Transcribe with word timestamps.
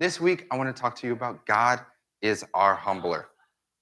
This 0.00 0.20
week, 0.20 0.46
I 0.52 0.56
want 0.56 0.74
to 0.74 0.80
talk 0.80 0.94
to 0.96 1.08
you 1.08 1.12
about 1.12 1.44
God 1.44 1.80
is 2.22 2.44
our 2.54 2.76
humbler 2.76 3.30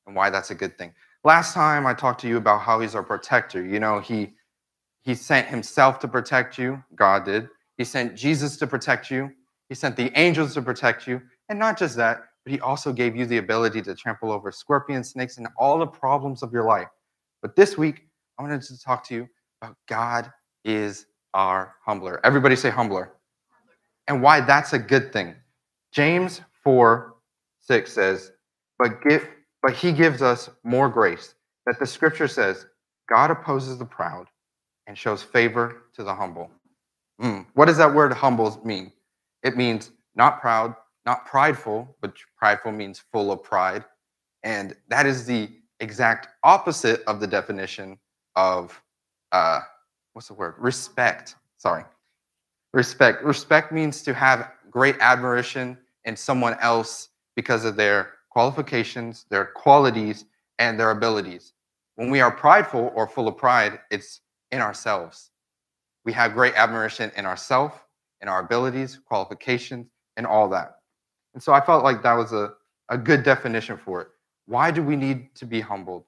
and 0.07 0.17
why 0.17 0.31
that's 0.31 0.50
a 0.50 0.54
good 0.54 0.79
thing. 0.79 0.95
Last 1.25 1.53
time 1.53 1.87
I 1.87 1.92
talked 1.92 2.23
to 2.23 2.29
you 2.29 2.39
about 2.39 2.62
how 2.62 2.81
he's 2.81 2.95
our 2.95 3.03
protector. 3.03 3.62
You 3.62 3.81
know, 3.81 4.00
he 4.00 4.32
he 5.02 5.14
sent 5.14 5.46
himself 5.46 5.98
to 6.00 6.08
protect 6.08 6.56
you, 6.56 6.82
God 6.94 7.26
did. 7.26 7.48
He 7.76 7.84
sent 7.84 8.16
Jesus 8.16 8.56
to 8.56 8.66
protect 8.66 9.10
you. 9.10 9.30
He 9.68 9.74
sent 9.74 9.94
the 9.94 10.10
angels 10.18 10.54
to 10.54 10.62
protect 10.62 11.06
you. 11.06 11.21
And 11.50 11.58
not 11.58 11.79
just 11.79 11.97
that, 11.97 12.22
but 12.44 12.53
he 12.53 12.60
also 12.60 12.94
gave 12.94 13.14
you 13.14 13.26
the 13.26 13.37
ability 13.37 13.83
to 13.83 13.94
trample 13.94 14.33
over 14.33 14.51
scorpions, 14.51 15.10
snakes, 15.10 15.37
and 15.37 15.46
all 15.58 15.78
the 15.78 15.87
problems 15.87 16.42
of 16.42 16.51
your 16.51 16.64
life. 16.64 16.88
But 17.42 17.56
this 17.56 17.77
week, 17.77 18.09
I 18.38 18.42
wanted 18.42 18.62
to 18.62 18.80
talk 18.80 19.06
to 19.09 19.14
you 19.14 19.28
about 19.60 19.77
God 19.87 20.33
is 20.64 21.06
our 21.34 21.74
humbler. 21.84 22.20
Everybody 22.24 22.56
say 22.56 22.70
humbler. 22.70 23.12
And 24.09 24.23
why 24.23 24.41
that's 24.41 24.73
a 24.73 24.78
good 24.78 25.12
thing. 25.12 25.34
James 25.97 26.42
4 26.62 27.15
6 27.60 27.91
says, 27.91 28.32
But 28.78 29.00
give 29.00 29.27
but 29.62 29.73
he 29.73 29.92
gives 29.92 30.20
us 30.20 30.50
more 30.62 30.91
grace. 30.91 31.34
That 31.64 31.78
the 31.78 31.86
scripture 31.86 32.28
says, 32.28 32.66
God 33.09 33.30
opposes 33.30 33.78
the 33.78 33.86
proud 33.86 34.27
and 34.86 34.96
shows 34.96 35.22
favor 35.22 35.84
to 35.95 36.05
the 36.05 36.14
humble. 36.14 36.50
Mm. 37.20 37.46
What 37.55 37.64
does 37.64 37.78
that 37.78 37.95
word 37.95 38.12
humble 38.12 38.60
mean? 38.62 38.92
It 39.42 39.56
means 39.56 39.91
not 40.14 40.42
proud, 40.42 40.77
not 41.06 41.24
prideful, 41.24 41.97
but 42.02 42.12
prideful 42.36 42.72
means 42.72 43.02
full 43.10 43.33
of 43.33 43.42
pride. 43.42 43.83
And 44.42 44.77
that 44.88 45.06
is 45.06 45.24
the 45.24 45.48
exact 45.80 46.28
opposite 46.44 47.05
of 47.06 47.20
the 47.20 47.27
definition 47.27 47.98
of 48.36 48.83
uh, 49.33 49.60
what's 50.12 50.28
the 50.28 50.34
word? 50.34 50.56
Respect. 50.58 51.36
Sorry. 51.56 51.84
Respect. 52.74 53.24
Respect 53.24 53.72
means 53.72 54.02
to 54.02 54.12
have 54.12 54.52
great 54.70 54.97
admiration 55.00 55.78
in 56.06 56.16
someone 56.16 56.56
else 56.60 57.10
because 57.34 57.65
of 57.65 57.77
their 57.77 58.14
qualifications, 58.30 59.27
their 59.28 59.47
qualities, 59.47 60.25
and 60.58 60.80
their 60.80 60.91
abilities. 60.91 61.53
When 61.97 62.11
we 62.11 62.20
are 62.20 62.30
prideful 62.30 62.92
or 62.94 63.06
full 63.06 63.28
of 63.28 63.36
pride, 63.36 63.80
it's 63.91 64.20
in 64.50 64.61
ourselves. 64.61 65.30
We 66.05 66.12
have 66.12 66.34
great 66.34 66.55
admiration 66.55 67.11
in 67.17 67.27
ourselves, 67.27 67.75
in 68.20 68.28
our 68.28 68.41
abilities, 68.41 68.98
qualifications, 69.06 69.86
and 70.17 70.27
all 70.27 70.48
that. 70.50 70.77
And 71.34 71.42
so 71.42 71.53
I 71.53 71.61
felt 71.61 71.84
like 71.84 72.03
that 72.03 72.14
was 72.14 72.33
a, 72.33 72.55
a 72.89 72.97
good 72.97 73.23
definition 73.23 73.77
for 73.77 74.02
it. 74.02 74.08
Why 74.47 74.70
do 74.70 74.83
we 74.83 74.97
need 74.97 75.34
to 75.34 75.45
be 75.45 75.61
humbled? 75.61 76.05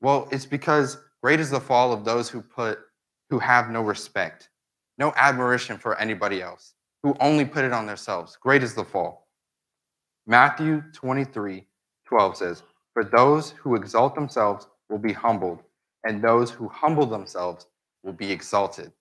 Well, 0.00 0.28
it's 0.32 0.46
because 0.46 0.98
great 1.22 1.40
is 1.40 1.50
the 1.50 1.60
fall 1.60 1.92
of 1.92 2.04
those 2.04 2.28
who 2.28 2.40
put 2.40 2.78
who 3.28 3.38
have 3.38 3.70
no 3.70 3.82
respect, 3.82 4.48
no 4.98 5.12
admiration 5.16 5.78
for 5.78 5.96
anybody 6.00 6.42
else, 6.42 6.74
who 7.02 7.14
only 7.20 7.44
put 7.44 7.64
it 7.64 7.72
on 7.72 7.86
themselves. 7.86 8.36
Great 8.40 8.62
is 8.62 8.74
the 8.74 8.84
fall. 8.84 9.19
Matthew 10.30 10.84
23, 10.92 11.66
12 12.06 12.36
says, 12.36 12.62
For 12.92 13.02
those 13.02 13.50
who 13.50 13.74
exalt 13.74 14.14
themselves 14.14 14.68
will 14.88 15.00
be 15.00 15.12
humbled, 15.12 15.64
and 16.04 16.22
those 16.22 16.52
who 16.52 16.68
humble 16.68 17.04
themselves 17.04 17.66
will 18.04 18.12
be 18.12 18.30
exalted. 18.30 18.92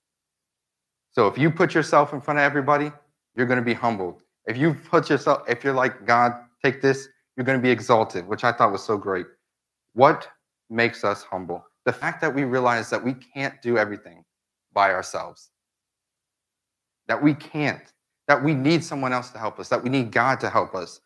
So 1.12 1.28
if 1.28 1.38
you 1.38 1.52
put 1.52 1.76
yourself 1.76 2.14
in 2.14 2.20
front 2.20 2.40
of 2.40 2.46
everybody, 2.46 2.92
you're 3.36 3.46
going 3.46 3.60
to 3.60 3.64
be 3.64 3.76
humbled. 3.76 4.24
If 4.48 4.58
you 4.58 4.74
put 4.74 5.08
yourself, 5.08 5.44
if 5.48 5.64
you're 5.64 5.76
like, 5.76 6.04
God, 6.08 6.34
take 6.66 6.82
this, 6.82 7.10
you're 7.38 7.46
going 7.46 7.60
to 7.60 7.62
be 7.62 7.70
exalted, 7.70 8.28
which 8.28 8.44
I 8.44 8.52
thought 8.52 8.72
was 8.72 8.84
so 8.84 8.98
great. 8.98 9.28
What 9.94 10.28
makes 10.72 11.04
us 11.04 11.22
humble? 11.22 11.64
The 11.86 11.94
fact 11.94 12.22
that 12.22 12.34
we 12.34 12.44
realize 12.44 12.90
that 12.90 13.06
we 13.06 13.14
can't 13.14 13.62
do 13.62 13.78
everything 13.78 14.26
by 14.74 14.94
ourselves, 14.94 15.52
that 17.08 17.22
we 17.22 17.36
can't, 17.36 17.94
that 18.28 18.44
we 18.44 18.56
need 18.56 18.84
someone 18.84 19.14
else 19.14 19.30
to 19.30 19.38
help 19.38 19.60
us, 19.60 19.70
that 19.70 19.84
we 19.84 19.92
need 19.92 20.12
God 20.12 20.40
to 20.40 20.50
help 20.50 20.74
us. 20.74 21.02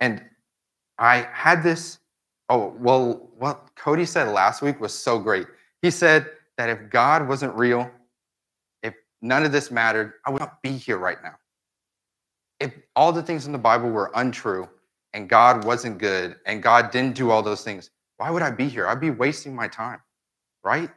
And 0.00 0.22
I 0.98 1.28
had 1.32 1.62
this 1.62 1.98
Oh, 2.48 2.74
well, 2.78 3.28
what 3.36 3.68
Cody 3.76 4.06
said 4.06 4.28
last 4.28 4.62
week 4.62 4.80
was 4.80 4.94
so 4.94 5.18
great. 5.18 5.46
He 5.82 5.90
said 5.90 6.30
that 6.56 6.70
if 6.70 6.90
God 6.90 7.28
wasn't 7.28 7.54
real, 7.54 7.90
if 8.82 8.94
none 9.20 9.44
of 9.44 9.52
this 9.52 9.70
mattered, 9.70 10.14
I 10.24 10.30
would 10.30 10.40
not 10.40 10.62
be 10.62 10.72
here 10.72 10.96
right 10.96 11.18
now. 11.22 11.34
If 12.58 12.72
all 12.96 13.12
the 13.12 13.22
things 13.22 13.46
in 13.46 13.52
the 13.52 13.58
Bible 13.58 13.90
were 13.90 14.10
untrue 14.14 14.68
and 15.12 15.28
God 15.28 15.64
wasn't 15.64 15.98
good 15.98 16.36
and 16.46 16.62
God 16.62 16.90
didn't 16.90 17.16
do 17.16 17.30
all 17.30 17.42
those 17.42 17.62
things, 17.62 17.90
why 18.16 18.30
would 18.30 18.42
I 18.42 18.50
be 18.50 18.68
here? 18.68 18.86
I'd 18.86 19.00
be 19.00 19.10
wasting 19.10 19.54
my 19.54 19.68
time, 19.68 20.00
right? 20.64 20.90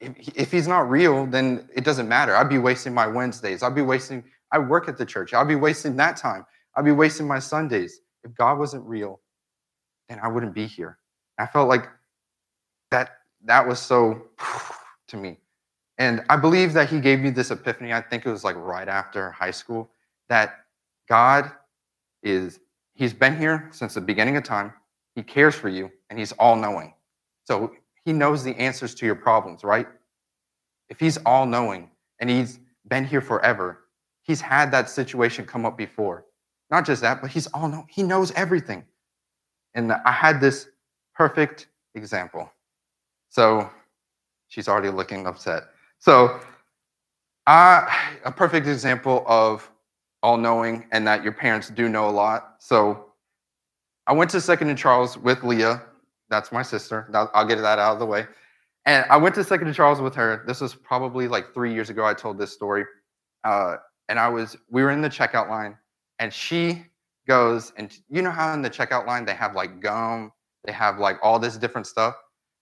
If, 0.00 0.14
if 0.36 0.52
he's 0.52 0.68
not 0.68 0.88
real, 0.88 1.26
then 1.26 1.68
it 1.74 1.84
doesn't 1.84 2.08
matter. 2.08 2.34
I'd 2.36 2.48
be 2.48 2.58
wasting 2.58 2.94
my 2.94 3.06
Wednesdays. 3.06 3.62
I'd 3.62 3.74
be 3.74 3.82
wasting, 3.82 4.22
I 4.52 4.58
work 4.58 4.88
at 4.88 4.96
the 4.96 5.04
church. 5.04 5.34
I'd 5.34 5.48
be 5.48 5.54
wasting 5.56 5.96
that 5.96 6.16
time. 6.16 6.46
I'd 6.76 6.84
be 6.84 6.92
wasting 6.92 7.26
my 7.26 7.38
Sundays. 7.38 8.00
If 8.24 8.34
God 8.34 8.58
wasn't 8.58 8.84
real, 8.84 9.20
then 10.08 10.20
I 10.22 10.28
wouldn't 10.28 10.54
be 10.54 10.66
here. 10.66 10.98
I 11.38 11.46
felt 11.46 11.68
like 11.68 11.88
that 12.90 13.18
that 13.44 13.66
was 13.66 13.80
so 13.80 14.22
to 15.08 15.16
me. 15.16 15.38
And 15.98 16.22
I 16.28 16.36
believe 16.36 16.72
that 16.74 16.90
he 16.90 17.00
gave 17.00 17.20
me 17.20 17.30
this 17.30 17.50
epiphany. 17.50 17.92
I 17.92 18.02
think 18.02 18.26
it 18.26 18.30
was 18.30 18.44
like 18.44 18.56
right 18.56 18.88
after 18.88 19.30
high 19.30 19.50
school 19.50 19.90
that 20.28 20.66
God 21.08 21.50
is 22.22 22.60
he's 22.94 23.14
been 23.14 23.36
here 23.38 23.68
since 23.72 23.94
the 23.94 24.00
beginning 24.00 24.36
of 24.36 24.44
time. 24.44 24.72
He 25.14 25.22
cares 25.22 25.54
for 25.54 25.68
you 25.68 25.90
and 26.10 26.18
he's 26.18 26.32
all 26.32 26.56
knowing. 26.56 26.92
So 27.44 27.72
he 28.04 28.12
knows 28.12 28.44
the 28.44 28.54
answers 28.56 28.94
to 28.96 29.06
your 29.06 29.14
problems, 29.14 29.64
right? 29.64 29.86
If 30.90 31.00
he's 31.00 31.16
all 31.18 31.46
knowing 31.46 31.90
and 32.20 32.28
he's 32.28 32.60
been 32.88 33.04
here 33.04 33.20
forever, 33.20 33.84
he's 34.22 34.40
had 34.40 34.70
that 34.72 34.90
situation 34.90 35.46
come 35.46 35.64
up 35.64 35.78
before. 35.78 36.26
Not 36.70 36.84
just 36.84 37.02
that, 37.02 37.20
but 37.20 37.30
he's 37.30 37.46
all 37.48 37.68
know 37.68 37.84
he 37.88 38.02
knows 38.02 38.32
everything. 38.32 38.84
And 39.74 39.92
I 39.92 40.12
had 40.12 40.40
this 40.40 40.68
perfect 41.14 41.68
example. 41.94 42.50
So 43.28 43.70
she's 44.48 44.68
already 44.68 44.90
looking 44.90 45.26
upset. 45.26 45.64
So 45.98 46.40
uh, 47.46 47.86
a 48.24 48.32
perfect 48.32 48.66
example 48.66 49.24
of 49.26 49.70
all 50.22 50.36
knowing 50.36 50.86
and 50.92 51.06
that 51.06 51.22
your 51.22 51.32
parents 51.32 51.68
do 51.70 51.88
know 51.88 52.08
a 52.08 52.10
lot. 52.10 52.56
So 52.58 53.12
I 54.06 54.12
went 54.12 54.30
to 54.30 54.40
Second 54.40 54.68
and 54.68 54.78
Charles 54.78 55.18
with 55.18 55.42
Leah. 55.44 55.82
That's 56.28 56.50
my 56.50 56.62
sister. 56.62 57.08
I'll 57.34 57.46
get 57.46 57.60
that 57.60 57.78
out 57.78 57.92
of 57.92 57.98
the 57.98 58.06
way. 58.06 58.26
And 58.84 59.04
I 59.10 59.16
went 59.16 59.34
to 59.36 59.44
Second 59.44 59.66
and 59.66 59.76
Charles 59.76 60.00
with 60.00 60.14
her. 60.14 60.44
This 60.46 60.60
was 60.60 60.74
probably 60.74 61.28
like 61.28 61.52
three 61.52 61.72
years 61.72 61.90
ago. 61.90 62.04
I 62.04 62.14
told 62.14 62.38
this 62.38 62.52
story. 62.52 62.84
Uh, 63.44 63.76
and 64.08 64.18
I 64.18 64.28
was, 64.28 64.56
we 64.70 64.82
were 64.82 64.90
in 64.90 65.00
the 65.00 65.08
checkout 65.08 65.48
line, 65.48 65.76
and 66.18 66.32
she 66.32 66.84
goes 67.26 67.72
and 67.76 67.96
you 68.08 68.22
know 68.22 68.30
how 68.30 68.52
in 68.54 68.62
the 68.62 68.70
checkout 68.70 69.06
line 69.06 69.24
they 69.24 69.34
have 69.34 69.54
like 69.54 69.80
gum, 69.80 70.32
they 70.64 70.72
have 70.72 70.98
like 70.98 71.18
all 71.22 71.38
this 71.38 71.56
different 71.56 71.86
stuff. 71.86 72.14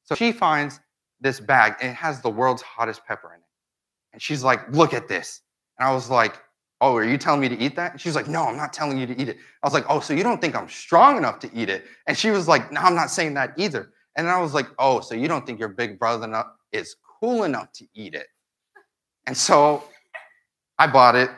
So 0.04 0.14
she 0.14 0.32
finds 0.32 0.80
this 1.20 1.40
bag 1.40 1.74
and 1.80 1.90
it 1.90 1.94
has 1.94 2.20
the 2.20 2.30
world's 2.30 2.62
hottest 2.62 3.04
pepper 3.06 3.32
in 3.34 3.40
it. 3.40 3.46
And 4.12 4.22
she's 4.22 4.42
like, 4.42 4.60
look 4.72 4.94
at 4.94 5.08
this. 5.08 5.40
And 5.78 5.88
I 5.88 5.92
was 5.92 6.10
like, 6.10 6.36
oh, 6.80 6.94
are 6.96 7.04
you 7.04 7.16
telling 7.16 7.40
me 7.40 7.48
to 7.48 7.58
eat 7.58 7.76
that? 7.76 7.92
And 7.92 8.00
she's 8.00 8.14
like, 8.14 8.28
no, 8.28 8.44
I'm 8.44 8.56
not 8.56 8.72
telling 8.72 8.98
you 8.98 9.06
to 9.06 9.20
eat 9.20 9.28
it. 9.28 9.38
I 9.62 9.66
was 9.66 9.72
like, 9.72 9.86
oh, 9.88 10.00
so 10.00 10.12
you 10.12 10.22
don't 10.22 10.40
think 10.40 10.54
I'm 10.54 10.68
strong 10.68 11.16
enough 11.16 11.38
to 11.40 11.50
eat 11.54 11.70
it? 11.70 11.84
And 12.06 12.16
she 12.16 12.30
was 12.30 12.46
like, 12.46 12.70
no, 12.70 12.80
I'm 12.80 12.94
not 12.94 13.10
saying 13.10 13.34
that 13.34 13.54
either. 13.56 13.90
And 14.16 14.28
I 14.28 14.40
was 14.40 14.54
like, 14.54 14.66
oh, 14.78 15.00
so 15.00 15.14
you 15.14 15.26
don't 15.26 15.46
think 15.46 15.58
your 15.58 15.70
big 15.70 15.98
brother 15.98 16.44
is 16.72 16.96
cool 17.20 17.44
enough 17.44 17.72
to 17.72 17.86
eat 17.94 18.14
it? 18.14 18.26
And 19.26 19.36
so 19.36 19.84
I 20.78 20.86
bought 20.86 21.16
it 21.16 21.30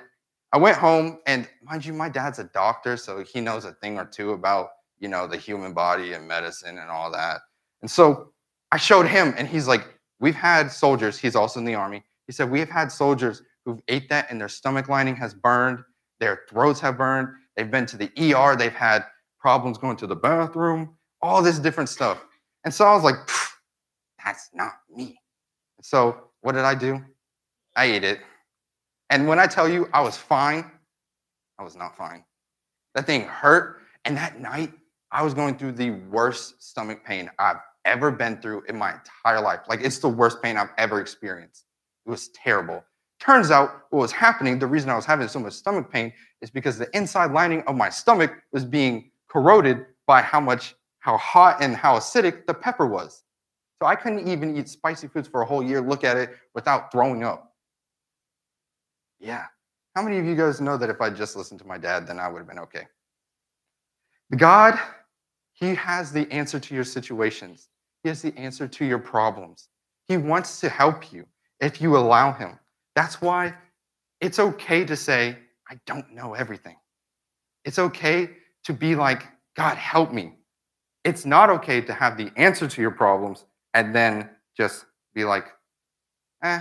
I 0.53 0.59
went 0.59 0.77
home, 0.77 1.19
and 1.27 1.49
mind 1.63 1.85
you, 1.85 1.93
my 1.93 2.09
dad's 2.09 2.39
a 2.39 2.45
doctor, 2.45 2.97
so 2.97 3.23
he 3.23 3.41
knows 3.41 3.65
a 3.65 3.73
thing 3.73 3.99
or 3.99 4.05
two 4.05 4.33
about 4.33 4.69
you 4.99 5.09
know 5.09 5.27
the 5.27 5.37
human 5.37 5.75
body 5.75 6.13
and 6.15 6.27
medicine 6.27 6.79
and 6.79 6.91
all 6.91 7.11
that. 7.13 7.41
And 7.83 7.91
so 7.91 8.33
I 8.73 8.79
showed 8.79 9.07
him, 9.07 9.35
and 9.37 9.47
he's 9.49 9.69
like, 9.69 9.99
"We've 10.21 10.35
had 10.35 10.71
soldiers. 10.71 11.19
He's 11.19 11.37
also 11.37 11.61
in 11.61 11.67
the 11.67 11.75
army. 11.75 12.05
He 12.27 12.33
said 12.33 12.51
we've 12.51 12.71
had 12.71 12.91
soldiers 12.91 13.43
who've 13.65 13.81
ate 13.89 14.09
that, 14.09 14.31
and 14.31 14.41
their 14.41 14.49
stomach 14.49 14.89
lining 14.89 15.17
has 15.17 15.35
burned, 15.35 15.81
their 16.21 16.45
throats 16.49 16.81
have 16.81 16.97
burned. 16.97 17.29
They've 17.57 17.71
been 17.71 17.87
to 17.87 17.97
the 17.97 18.11
ER. 18.17 18.57
They've 18.57 18.73
had 18.73 19.05
problems 19.39 19.79
going 19.79 19.97
to 19.99 20.07
the 20.07 20.17
bathroom. 20.17 20.97
All 21.23 21.43
this 21.43 21.59
different 21.59 21.89
stuff." 21.89 22.25
And 22.65 22.73
so 22.73 22.85
I 22.85 22.95
was 22.95 23.05
like, 23.05 23.17
"That's 24.25 24.51
not 24.55 24.73
me." 24.89 25.21
So 25.83 26.31
what 26.41 26.53
did 26.53 26.65
I 26.65 26.75
do? 26.75 27.05
I 27.77 27.87
ate 27.87 28.05
it. 28.05 28.21
And 29.11 29.29
when 29.29 29.39
I 29.39 29.47
tell 29.47 29.69
you 29.69 29.89
I 29.93 30.01
was 30.01 30.17
fine, 30.17 30.71
I 31.59 31.63
was 31.63 31.77
not 31.77 31.97
fine. 31.97 32.25
That 32.95 33.07
thing 33.07 33.23
hurt. 33.23 33.83
And 34.05 34.17
that 34.17 34.41
night, 34.41 34.73
I 35.13 35.23
was 35.23 35.35
going 35.35 35.57
through 35.57 35.73
the 35.73 35.91
worst 36.11 36.63
stomach 36.63 37.05
pain 37.05 37.31
I've 37.39 37.61
ever 37.85 38.11
been 38.11 38.41
through 38.41 38.63
in 38.69 38.77
my 38.77 38.95
entire 38.95 39.41
life. 39.41 39.61
Like, 39.69 39.81
it's 39.81 39.99
the 39.99 40.09
worst 40.09 40.43
pain 40.43 40.57
I've 40.57 40.71
ever 40.79 41.01
experienced. 41.01 41.65
It 42.05 42.11
was 42.11 42.29
terrible. 42.29 42.85
Turns 43.19 43.51
out 43.51 43.85
what 43.91 44.01
was 44.01 44.13
happening, 44.13 44.59
the 44.59 44.67
reason 44.67 44.91
I 44.91 44.97
was 44.97 45.07
having 45.07 45.27
so 45.29 45.41
much 45.41 45.55
stomach 45.55 45.91
pain 45.91 46.13
is 46.43 46.51
because 46.51 46.79
the 46.79 46.95
inside 46.95 47.33
lining 47.33 47.63
of 47.63 47.77
my 47.77 47.89
stomach 47.89 48.33
was 48.53 48.65
being 48.65 49.11
corroded 49.29 49.87
by 50.07 50.21
how 50.21 50.41
much, 50.41 50.75
how 50.99 51.17
hot 51.17 51.63
and 51.63 51.75
how 51.75 51.97
acidic 51.97 52.47
the 52.47 52.55
pepper 52.55 52.87
was. 52.87 53.25
So 53.81 53.87
I 53.87 53.95
couldn't 53.95 54.29
even 54.29 54.57
eat 54.57 54.69
spicy 54.69 55.09
foods 55.09 55.29
for 55.29 55.43
a 55.43 55.47
whole 55.47 55.63
year, 55.63 55.81
look 55.81 56.05
at 56.05 56.17
it 56.17 56.37
without 56.55 56.93
throwing 56.93 57.25
up. 57.25 57.55
Yeah. 59.19 59.45
How 59.95 60.03
many 60.03 60.19
of 60.19 60.27
you 60.27 60.35
guys 60.35 60.61
know 60.61 60.77
that 60.77 60.91
if 60.91 61.01
I 61.01 61.11
just 61.11 61.37
listened 61.37 61.61
to 61.61 61.67
my 61.67 61.79
dad, 61.79 62.07
then 62.07 62.19
I 62.19 62.29
would 62.29 62.39
have 62.39 62.49
been 62.49 62.59
okay? 62.59 62.87
God, 64.37 64.79
He 65.53 65.75
has 65.75 66.13
the 66.13 66.31
answer 66.31 66.61
to 66.61 66.75
your 66.75 66.85
situations, 66.85 67.69
He 68.03 68.09
has 68.09 68.23
the 68.23 68.37
answer 68.37 68.69
to 68.69 68.85
your 68.85 68.99
problems. 68.99 69.69
He 70.09 70.17
wants 70.17 70.61
to 70.61 70.69
help 70.69 71.13
you 71.13 71.27
if 71.61 71.81
you 71.81 71.97
allow 71.97 72.33
Him. 72.33 72.59
That's 72.95 73.21
why 73.21 73.55
it's 74.21 74.39
okay 74.39 74.85
to 74.85 74.97
say, 74.97 75.37
I 75.71 75.79
don't 75.87 76.15
know 76.15 76.35
everything. 76.35 76.77
It's 77.65 77.79
okay 77.79 78.31
to 78.65 78.73
be 78.73 78.95
like, 78.95 79.25
God, 79.57 79.77
help 79.77 80.13
me. 80.13 80.35
It's 81.05 81.25
not 81.25 81.51
okay 81.51 81.81
to 81.81 81.93
have 81.93 82.17
the 82.17 82.31
answer 82.37 82.69
to 82.69 82.81
your 82.81 82.91
problems 82.91 83.45
and 83.75 83.95
then 83.95 84.29
just 84.57 84.87
be 85.15 85.25
like, 85.25 85.47
eh, 86.43 86.61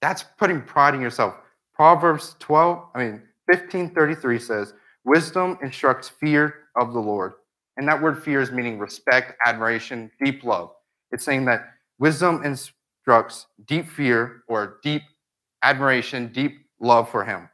that's 0.00 0.24
putting 0.38 0.62
pride 0.62 0.94
in 0.94 1.00
yourself. 1.00 1.34
Proverbs 1.76 2.36
12, 2.38 2.88
I 2.94 2.98
mean, 2.98 3.22
1533 3.46 4.38
says, 4.38 4.72
Wisdom 5.04 5.58
instructs 5.62 6.08
fear 6.08 6.54
of 6.74 6.94
the 6.94 6.98
Lord. 6.98 7.34
And 7.76 7.86
that 7.86 8.00
word 8.00 8.22
fear 8.22 8.40
is 8.40 8.50
meaning 8.50 8.78
respect, 8.78 9.34
admiration, 9.44 10.10
deep 10.24 10.42
love. 10.42 10.70
It's 11.12 11.24
saying 11.24 11.44
that 11.44 11.68
wisdom 11.98 12.42
instructs 12.44 13.46
deep 13.66 13.88
fear 13.90 14.42
or 14.48 14.78
deep 14.82 15.02
admiration, 15.62 16.32
deep 16.32 16.56
love 16.80 17.10
for 17.10 17.24
Him. 17.24 17.46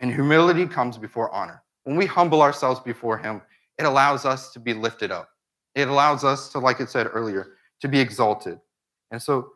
And 0.00 0.12
humility 0.12 0.66
comes 0.66 0.98
before 0.98 1.34
honor. 1.34 1.62
When 1.84 1.96
we 1.96 2.04
humble 2.04 2.42
ourselves 2.42 2.80
before 2.80 3.16
Him, 3.16 3.40
it 3.78 3.84
allows 3.84 4.26
us 4.26 4.52
to 4.52 4.60
be 4.60 4.74
lifted 4.74 5.10
up. 5.10 5.30
It 5.74 5.88
allows 5.88 6.24
us 6.24 6.50
to, 6.50 6.58
like 6.58 6.80
it 6.80 6.90
said 6.90 7.08
earlier, 7.10 7.56
to 7.80 7.88
be 7.88 7.98
exalted. 7.98 8.60
And 9.10 9.20
so 9.20 9.52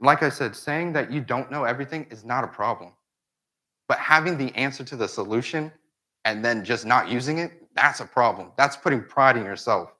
like 0.00 0.22
I 0.22 0.28
said, 0.28 0.54
saying 0.54 0.92
that 0.94 1.10
you 1.10 1.20
don't 1.20 1.50
know 1.50 1.64
everything 1.64 2.06
is 2.10 2.24
not 2.24 2.44
a 2.44 2.48
problem. 2.48 2.92
But 3.88 3.98
having 3.98 4.36
the 4.36 4.54
answer 4.54 4.84
to 4.84 4.96
the 4.96 5.08
solution 5.08 5.72
and 6.24 6.44
then 6.44 6.64
just 6.64 6.84
not 6.84 7.08
using 7.08 7.38
it, 7.38 7.52
that's 7.74 8.00
a 8.00 8.04
problem. 8.04 8.52
That's 8.56 8.76
putting 8.76 9.02
pride 9.02 9.36
in 9.36 9.44
yourself. 9.44 9.94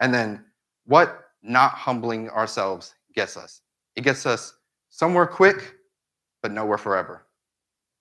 And 0.00 0.12
then 0.14 0.44
what 0.86 1.28
not 1.42 1.72
humbling 1.72 2.30
ourselves 2.30 2.94
gets 3.14 3.36
us? 3.36 3.62
It 3.96 4.02
gets 4.02 4.26
us 4.26 4.54
somewhere 4.90 5.26
quick, 5.26 5.74
but 6.42 6.52
nowhere 6.52 6.78
forever. 6.78 7.26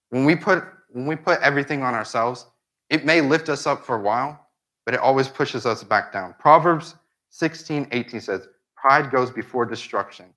When 0.10 0.26
we 0.26 0.36
put 0.36 0.64
when 0.90 1.08
we 1.08 1.16
put 1.16 1.42
everything 1.42 1.82
on 1.82 1.96
ourselves, 1.96 2.46
it 2.92 3.04
may 3.04 3.20
lift 3.20 3.50
us 3.50 3.66
up 3.66 3.84
for 3.84 3.96
a 3.96 4.02
while, 4.02 4.48
but 4.86 4.94
it 4.94 5.00
always 5.00 5.28
pushes 5.28 5.66
us 5.66 5.84
back 5.84 6.14
down. 6.14 6.36
Proverbs 6.38 6.94
16, 7.30 7.88
18 7.92 8.22
says, 8.22 8.48
Pride 8.76 9.10
goes 9.10 9.32
before 9.32 9.66
destruction, 9.66 10.28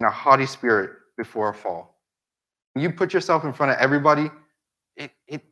and 0.00 0.08
a 0.08 0.10
haughty 0.10 0.46
spirit 0.46 0.90
before 1.16 1.50
a 1.50 1.54
fall. 1.54 2.00
When 2.72 2.82
you 2.82 2.90
put 2.90 3.12
yourself 3.12 3.44
in 3.44 3.52
front 3.52 3.72
of 3.72 3.78
everybody, 3.78 4.30
it, 4.96 5.12
it, 5.28 5.42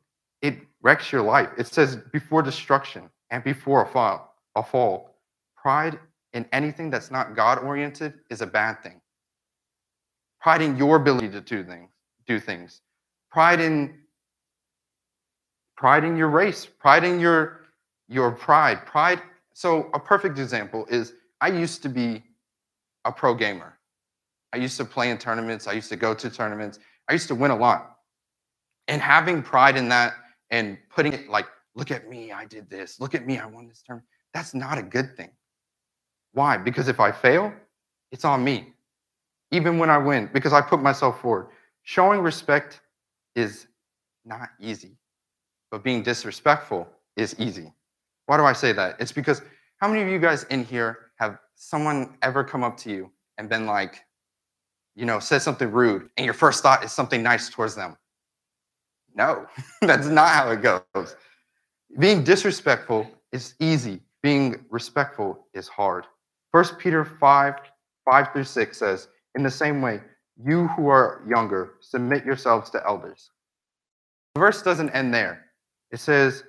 it 0.42 0.58
wrecks 0.82 1.12
your 1.12 1.22
life. 1.22 1.50
It 1.58 1.66
says 1.66 1.98
before 2.12 2.42
destruction 2.42 3.10
and 3.30 3.44
before 3.44 3.82
a 3.82 3.86
fall, 3.86 4.34
a 4.56 4.62
fall. 4.62 5.16
Pride 5.56 5.98
in 6.32 6.46
anything 6.52 6.90
that's 6.90 7.10
not 7.10 7.36
God 7.36 7.58
oriented 7.58 8.14
is 8.30 8.40
a 8.40 8.46
bad 8.46 8.82
thing. 8.82 9.00
Pride 10.40 10.62
in 10.62 10.76
your 10.76 10.96
ability 10.96 11.30
to 11.30 11.40
do 11.40 11.64
things, 11.64 11.90
do 12.26 12.38
things. 12.38 12.80
Pride 13.30 13.60
in 13.60 13.98
pride 15.76 16.04
in 16.04 16.16
your 16.16 16.28
race, 16.28 16.66
pride 16.66 17.04
in 17.04 17.20
your 17.20 17.66
your 18.08 18.30
pride. 18.30 18.86
Pride. 18.86 19.20
So 19.52 19.90
a 19.92 20.00
perfect 20.00 20.38
example 20.38 20.86
is 20.88 21.14
I 21.40 21.48
used 21.48 21.82
to 21.82 21.88
be 21.88 22.22
a 23.04 23.12
pro 23.12 23.34
gamer. 23.34 23.77
I 24.52 24.56
used 24.56 24.76
to 24.78 24.84
play 24.84 25.10
in 25.10 25.18
tournaments. 25.18 25.66
I 25.66 25.72
used 25.72 25.88
to 25.90 25.96
go 25.96 26.14
to 26.14 26.30
tournaments. 26.30 26.78
I 27.08 27.12
used 27.12 27.28
to 27.28 27.34
win 27.34 27.50
a 27.50 27.56
lot. 27.56 27.96
And 28.86 29.02
having 29.02 29.42
pride 29.42 29.76
in 29.76 29.88
that 29.90 30.14
and 30.50 30.78
putting 30.90 31.12
it 31.12 31.28
like, 31.28 31.46
look 31.74 31.90
at 31.90 32.08
me, 32.08 32.32
I 32.32 32.46
did 32.46 32.70
this. 32.70 33.00
Look 33.00 33.14
at 33.14 33.26
me, 33.26 33.38
I 33.38 33.46
won 33.46 33.68
this 33.68 33.82
tournament. 33.82 34.08
That's 34.32 34.54
not 34.54 34.78
a 34.78 34.82
good 34.82 35.16
thing. 35.16 35.30
Why? 36.32 36.56
Because 36.56 36.88
if 36.88 37.00
I 37.00 37.12
fail, 37.12 37.52
it's 38.12 38.24
on 38.24 38.42
me. 38.42 38.72
Even 39.50 39.78
when 39.78 39.90
I 39.90 39.98
win, 39.98 40.30
because 40.32 40.52
I 40.52 40.60
put 40.60 40.82
myself 40.82 41.20
forward. 41.20 41.48
Showing 41.82 42.20
respect 42.20 42.80
is 43.34 43.66
not 44.24 44.50
easy, 44.60 44.96
but 45.70 45.82
being 45.82 46.02
disrespectful 46.02 46.86
is 47.16 47.34
easy. 47.38 47.72
Why 48.26 48.36
do 48.36 48.44
I 48.44 48.52
say 48.52 48.72
that? 48.72 48.96
It's 49.00 49.12
because 49.12 49.40
how 49.78 49.88
many 49.88 50.02
of 50.02 50.08
you 50.08 50.18
guys 50.18 50.44
in 50.44 50.64
here 50.64 50.98
have 51.16 51.38
someone 51.54 52.18
ever 52.20 52.44
come 52.44 52.62
up 52.62 52.76
to 52.78 52.90
you 52.90 53.10
and 53.38 53.48
been 53.48 53.64
like, 53.64 54.04
you 54.98 55.06
know, 55.06 55.20
says 55.20 55.44
something 55.44 55.70
rude 55.70 56.10
and 56.16 56.24
your 56.24 56.34
first 56.34 56.60
thought 56.60 56.82
is 56.82 56.90
something 56.90 57.22
nice 57.22 57.48
towards 57.48 57.76
them. 57.76 57.96
No, 59.14 59.46
that's 59.80 60.08
not 60.08 60.30
how 60.30 60.50
it 60.50 60.60
goes. 60.60 61.14
Being 62.00 62.24
disrespectful 62.24 63.08
is 63.30 63.54
easy. 63.60 64.00
Being 64.24 64.64
respectful 64.70 65.46
is 65.54 65.68
hard. 65.68 66.06
First 66.50 66.78
Peter 66.78 67.04
5, 67.04 67.54
5 68.10 68.32
through 68.32 68.44
6 68.44 68.76
says, 68.76 69.08
In 69.36 69.44
the 69.44 69.50
same 69.50 69.80
way, 69.80 70.00
you 70.44 70.66
who 70.68 70.88
are 70.88 71.22
younger, 71.28 71.74
submit 71.80 72.24
yourselves 72.24 72.68
to 72.70 72.84
elders. 72.84 73.30
The 74.34 74.40
verse 74.40 74.62
doesn't 74.62 74.90
end 74.90 75.14
there. 75.14 75.44
It 75.92 76.00
says, 76.00 76.42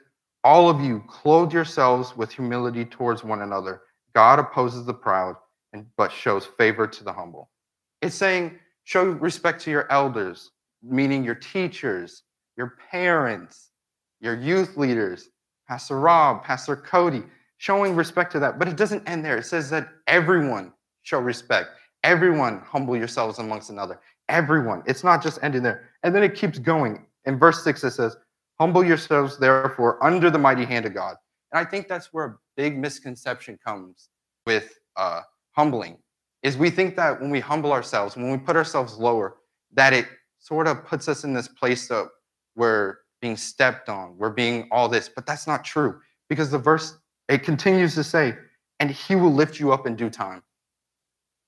All 0.44 0.69
of 0.69 0.81
you, 0.81 1.04
clothe 1.07 1.54
yourselves 1.54 2.18
with 2.18 2.31
humility 2.31 2.84
towards 2.84 3.24
one 3.24 3.44
another. 3.44 3.81
God 4.16 4.40
opposes 4.40 4.86
the 4.86 4.94
proud, 4.94 5.36
and 5.74 5.86
but 5.98 6.12
shows 6.12 6.48
favor 6.57 6.88
to 6.88 7.04
the 7.04 7.13
humble. 7.13 7.52
It's 8.01 8.16
saying 8.16 8.60
show 8.84 9.06
respect 9.06 9.62
to 9.62 9.72
your 9.72 9.92
elders, 9.92 10.51
meaning 10.81 11.24
your 11.24 11.36
teachers, 11.36 12.24
your 12.57 12.75
parents, 12.92 13.72
your 14.19 14.36
youth 14.36 14.78
leaders, 14.78 15.30
Pastor 15.68 16.00
Rob, 16.00 16.44
Pastor 16.44 16.75
Cody, 16.75 17.24
showing 17.57 17.96
respect 17.96 18.31
to 18.31 18.40
that. 18.40 18.57
But 18.57 18.68
it 18.68 18.78
doesn't 18.78 19.07
end 19.07 19.24
there. 19.24 19.38
It 19.38 19.46
says 19.46 19.69
that 19.69 19.90
everyone 20.07 20.74
show 21.04 21.19
respect. 21.19 21.69
Everyone 22.04 22.60
humble 22.66 22.96
yourselves 22.96 23.40
amongst 23.40 23.69
another. 23.69 24.00
Everyone. 24.30 24.81
It's 24.86 25.04
not 25.04 25.22
just 25.22 25.40
ending 25.44 25.63
there. 25.63 25.90
And 26.04 26.16
then 26.16 26.24
it 26.24 26.36
keeps 26.36 26.60
going. 26.60 27.06
In 27.25 27.38
verse 27.38 27.63
6, 27.63 27.84
it 27.84 27.92
says, 27.92 28.16
Humble 28.60 28.84
yourselves, 28.84 29.38
therefore, 29.38 30.04
under 30.04 30.30
the 30.30 30.38
mighty 30.38 30.66
hand 30.66 30.86
of 30.86 30.94
God. 30.94 31.16
And 31.52 31.66
I 31.66 31.69
think 31.69 31.88
that's 31.88 32.13
where 32.13 32.25
a 32.25 32.36
big 32.57 32.78
misconception 32.78 33.57
comes 33.66 34.10
with 34.45 34.80
uh, 34.95 35.22
humbling 35.52 35.98
is 36.44 36.57
we 36.57 36.69
think 36.69 36.95
that 36.95 37.19
when 37.19 37.30
we 37.30 37.39
humble 37.39 37.71
ourselves, 37.71 38.15
when 38.15 38.31
we 38.31 38.38
put 38.38 38.56
ourselves 38.56 38.97
lower, 38.97 39.38
that 39.74 39.94
it 39.94 40.07
sort 40.39 40.68
of 40.68 40.86
puts 40.86 41.07
us 41.07 41.24
in 41.24 41.33
this 41.33 41.47
place 41.47 41.91
of 41.91 42.09
we're 42.56 42.97
being 43.21 43.36
stepped 43.36 43.89
on, 43.89 44.18
we're 44.18 44.30
being 44.30 44.68
all 44.71 44.88
this, 44.88 45.09
but 45.09 45.25
that's 45.25 45.47
not 45.47 45.66
true 45.66 45.99
because 46.30 46.49
the 46.49 46.57
verse 46.57 46.97
it 47.28 47.44
continues 47.44 47.94
to 47.95 48.04
say, 48.04 48.35
and 48.80 48.90
he 48.90 49.16
will 49.16 49.33
lift 49.33 49.59
you 49.59 49.71
up 49.73 49.85
in 49.85 49.95
due 49.95 50.09
time. 50.09 50.42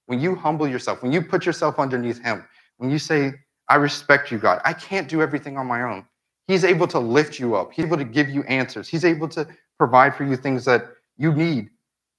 When 0.08 0.20
you 0.20 0.36
humble 0.36 0.68
yourself, 0.68 1.02
when 1.02 1.12
you 1.12 1.22
put 1.22 1.46
yourself 1.46 1.80
underneath 1.80 2.22
him, 2.22 2.46
when 2.78 2.90
you 2.90 3.00
say, 3.00 3.34
I 3.70 3.76
respect 3.76 4.32
you, 4.32 4.38
God, 4.38 4.62
I 4.66 4.74
can't 4.74 5.08
do 5.08 5.22
everything 5.22 5.58
on 5.58 5.66
my 5.66 5.84
own. 5.84 6.06
He's 6.48 6.66
able 6.66 6.88
to 6.88 7.00
lift 7.00 7.40
you 7.40 7.56
up. 7.56 7.72
He's 7.72 7.86
able 7.86 7.98
to 7.98 8.04
give 8.04 8.28
you 8.28 8.44
answers. 8.44 8.90
He's 8.90 9.06
able 9.06 9.30
to 9.30 9.48
provide 9.78 10.16
for 10.16 10.26
you 10.26 10.36
things 10.36 10.66
that 10.66 10.88
you 11.18 11.34
need. 11.34 11.70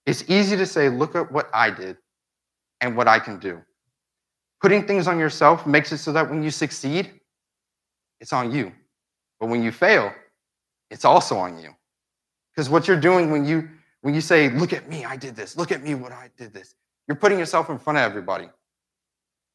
It's 0.06 0.24
easy 0.30 0.56
to 0.56 0.64
say, 0.64 0.88
look 0.88 1.14
at 1.14 1.30
what 1.30 1.50
I 1.52 1.70
did 1.70 1.98
and 2.82 2.94
what 2.96 3.08
I 3.08 3.18
can 3.18 3.38
do. 3.38 3.62
Putting 4.60 4.86
things 4.86 5.06
on 5.08 5.18
yourself 5.18 5.66
makes 5.66 5.90
it 5.92 5.98
so 5.98 6.12
that 6.12 6.28
when 6.28 6.42
you 6.42 6.50
succeed, 6.50 7.10
it's 8.20 8.32
on 8.32 8.52
you. 8.52 8.72
But 9.40 9.48
when 9.48 9.62
you 9.62 9.72
fail, 9.72 10.12
it's 10.90 11.04
also 11.04 11.36
on 11.38 11.58
you. 11.58 11.70
Because 12.54 12.68
what 12.68 12.86
you're 12.86 13.00
doing 13.00 13.30
when 13.30 13.46
you 13.46 13.68
when 14.02 14.14
you 14.14 14.20
say, 14.20 14.50
look 14.50 14.72
at 14.72 14.88
me, 14.88 15.04
I 15.04 15.16
did 15.16 15.36
this, 15.36 15.56
look 15.56 15.70
at 15.70 15.80
me, 15.80 15.94
what 15.94 16.10
I 16.10 16.28
did 16.36 16.52
this, 16.52 16.74
you're 17.06 17.16
putting 17.16 17.38
yourself 17.38 17.70
in 17.70 17.78
front 17.78 17.98
of 17.98 18.02
everybody. 18.02 18.48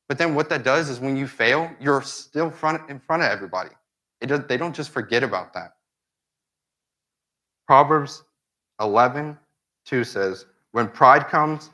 But 0.08 0.18
then 0.18 0.36
what 0.36 0.48
that 0.50 0.64
does 0.64 0.90
is 0.90 1.02
when 1.02 1.18
you 1.18 1.28
fail, 1.28 1.70
you're 1.82 2.02
still 2.02 2.50
front 2.50 2.90
in 2.90 2.98
front 2.98 3.24
of 3.24 3.30
everybody. 3.30 3.72
It 4.22 4.28
does, 4.28 4.46
they 4.48 4.56
don't 4.56 4.74
just 4.74 4.92
forget 4.92 5.22
about 5.22 5.54
that. 5.54 5.74
Proverbs 7.68 8.24
11, 8.80 9.38
2 9.86 10.06
says, 10.06 10.46
When 10.72 10.88
pride 10.88 11.28
comes, 11.28 11.72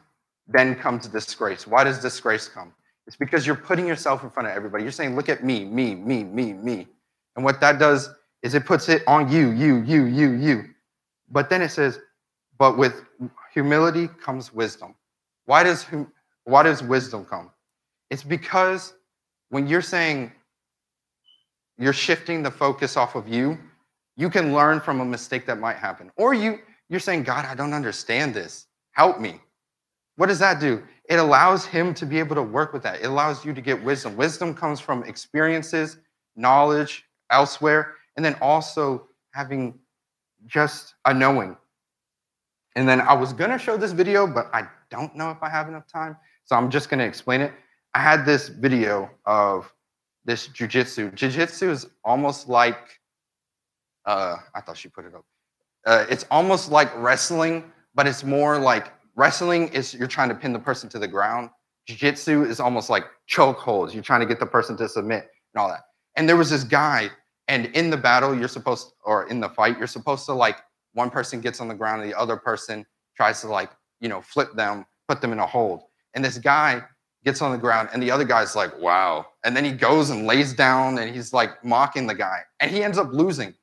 then 0.47 0.75
comes 0.75 1.07
disgrace. 1.07 1.65
Why 1.65 1.83
does 1.83 1.99
disgrace 1.99 2.47
come? 2.47 2.73
It's 3.07 3.15
because 3.15 3.45
you're 3.45 3.55
putting 3.55 3.87
yourself 3.87 4.23
in 4.23 4.29
front 4.29 4.47
of 4.47 4.55
everybody. 4.55 4.83
You're 4.83 4.91
saying, 4.91 5.15
look 5.15 5.29
at 5.29 5.43
me, 5.43 5.65
me, 5.65 5.95
me, 5.95 6.23
me, 6.23 6.53
me. 6.53 6.87
And 7.35 7.43
what 7.43 7.59
that 7.61 7.79
does 7.79 8.09
is 8.41 8.53
it 8.53 8.65
puts 8.65 8.89
it 8.89 9.03
on 9.07 9.31
you, 9.31 9.51
you, 9.51 9.77
you, 9.83 10.05
you, 10.05 10.31
you. 10.31 10.63
But 11.29 11.49
then 11.49 11.61
it 11.61 11.69
says, 11.69 11.99
but 12.57 12.77
with 12.77 13.03
humility 13.53 14.07
comes 14.07 14.53
wisdom. 14.53 14.95
Why 15.45 15.63
does, 15.63 15.85
why 16.45 16.63
does 16.63 16.83
wisdom 16.83 17.25
come? 17.25 17.51
It's 18.09 18.23
because 18.23 18.93
when 19.49 19.67
you're 19.67 19.81
saying 19.81 20.31
you're 21.77 21.93
shifting 21.93 22.43
the 22.43 22.51
focus 22.51 22.95
off 22.95 23.15
of 23.15 23.27
you, 23.27 23.57
you 24.15 24.29
can 24.29 24.53
learn 24.53 24.79
from 24.79 24.99
a 24.99 25.05
mistake 25.05 25.45
that 25.47 25.59
might 25.59 25.77
happen. 25.77 26.11
Or 26.17 26.33
you, 26.33 26.59
you're 26.89 26.99
saying, 26.99 27.23
God, 27.23 27.45
I 27.45 27.55
don't 27.55 27.73
understand 27.73 28.33
this. 28.33 28.67
Help 28.91 29.19
me. 29.19 29.39
What 30.15 30.27
does 30.27 30.39
that 30.39 30.59
do? 30.59 30.83
It 31.09 31.17
allows 31.17 31.65
him 31.65 31.93
to 31.95 32.05
be 32.05 32.19
able 32.19 32.35
to 32.35 32.43
work 32.43 32.71
with 32.73 32.83
that. 32.83 33.01
It 33.01 33.05
allows 33.05 33.43
you 33.43 33.53
to 33.53 33.61
get 33.61 33.83
wisdom. 33.83 34.15
Wisdom 34.15 34.53
comes 34.53 34.79
from 34.79 35.03
experiences, 35.03 35.97
knowledge 36.35 37.05
elsewhere, 37.29 37.95
and 38.15 38.23
then 38.23 38.35
also 38.41 39.07
having 39.31 39.79
just 40.45 40.95
a 41.05 41.13
knowing. 41.13 41.57
And 42.75 42.87
then 42.87 43.01
I 43.01 43.13
was 43.13 43.33
gonna 43.33 43.57
show 43.57 43.77
this 43.77 43.91
video, 43.91 44.25
but 44.27 44.49
I 44.53 44.67
don't 44.89 45.15
know 45.15 45.29
if 45.31 45.41
I 45.41 45.49
have 45.49 45.67
enough 45.67 45.87
time. 45.87 46.15
So 46.45 46.55
I'm 46.55 46.69
just 46.69 46.89
gonna 46.89 47.03
explain 47.03 47.41
it. 47.41 47.51
I 47.93 47.99
had 47.99 48.25
this 48.25 48.49
video 48.49 49.09
of 49.25 49.71
this 50.25 50.47
jujitsu. 50.47 51.11
Jujitsu 51.13 51.69
is 51.69 51.87
almost 52.03 52.47
like, 52.47 52.99
uh, 54.05 54.37
I 54.55 54.61
thought 54.61 54.77
she 54.77 54.89
put 54.89 55.05
it 55.05 55.13
up. 55.13 55.25
Uh, 55.85 56.05
it's 56.09 56.25
almost 56.31 56.71
like 56.71 56.91
wrestling, 56.97 57.71
but 57.93 58.07
it's 58.07 58.23
more 58.23 58.57
like 58.57 58.91
wrestling 59.15 59.69
is 59.69 59.93
you're 59.93 60.07
trying 60.07 60.29
to 60.29 60.35
pin 60.35 60.53
the 60.53 60.59
person 60.59 60.89
to 60.89 60.99
the 60.99 61.07
ground. 61.07 61.49
Jiu-jitsu 61.87 62.43
is 62.43 62.59
almost 62.59 62.89
like 62.89 63.05
choke 63.27 63.57
holds. 63.57 63.93
You're 63.93 64.03
trying 64.03 64.21
to 64.21 64.25
get 64.25 64.39
the 64.39 64.45
person 64.45 64.77
to 64.77 64.87
submit 64.87 65.29
and 65.53 65.61
all 65.61 65.67
that. 65.67 65.81
And 66.15 66.27
there 66.29 66.37
was 66.37 66.49
this 66.49 66.63
guy, 66.63 67.09
and 67.47 67.65
in 67.67 67.89
the 67.89 67.97
battle, 67.97 68.37
you're 68.37 68.47
supposed, 68.47 68.93
or 69.03 69.27
in 69.27 69.39
the 69.39 69.49
fight, 69.49 69.77
you're 69.77 69.87
supposed 69.87 70.25
to 70.27 70.33
like 70.33 70.59
one 70.93 71.09
person 71.09 71.41
gets 71.41 71.59
on 71.59 71.67
the 71.67 71.73
ground 71.73 72.01
and 72.01 72.11
the 72.11 72.17
other 72.17 72.37
person 72.37 72.85
tries 73.17 73.41
to 73.41 73.47
like, 73.47 73.71
you 73.99 74.09
know, 74.09 74.21
flip 74.21 74.53
them, 74.55 74.85
put 75.07 75.21
them 75.21 75.33
in 75.33 75.39
a 75.39 75.45
hold. 75.45 75.83
And 76.13 76.23
this 76.23 76.37
guy 76.37 76.83
gets 77.25 77.41
on 77.41 77.51
the 77.51 77.57
ground 77.57 77.89
and 77.93 78.01
the 78.01 78.11
other 78.11 78.23
guy's 78.25 78.55
like, 78.55 78.77
wow. 78.79 79.25
And 79.43 79.55
then 79.55 79.65
he 79.65 79.71
goes 79.71 80.09
and 80.09 80.27
lays 80.27 80.53
down 80.53 80.97
and 80.99 81.13
he's 81.13 81.33
like 81.33 81.63
mocking 81.63 82.07
the 82.07 82.15
guy 82.15 82.39
and 82.59 82.69
he 82.69 82.83
ends 82.83 82.97
up 82.97 83.11
losing. 83.11 83.53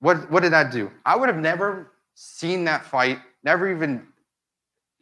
What, 0.00 0.30
what 0.30 0.42
did 0.42 0.52
that 0.52 0.70
do? 0.70 0.90
I 1.04 1.16
would 1.16 1.28
have 1.28 1.38
never 1.38 1.92
seen 2.14 2.64
that 2.64 2.84
fight, 2.84 3.18
never 3.46 3.70
even 3.70 4.02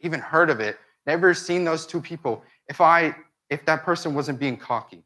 even 0.02 0.20
heard 0.20 0.50
of 0.50 0.60
it, 0.60 0.78
never 1.06 1.34
seen 1.34 1.64
those 1.64 1.86
two 1.86 2.00
people 2.00 2.44
if 2.68 2.80
I 2.80 3.16
if 3.50 3.64
that 3.64 3.82
person 3.82 4.14
wasn't 4.14 4.38
being 4.38 4.56
cocky. 4.56 5.02